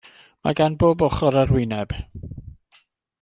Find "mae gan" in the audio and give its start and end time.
0.47-0.77